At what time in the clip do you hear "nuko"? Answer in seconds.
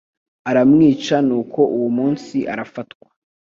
1.27-1.61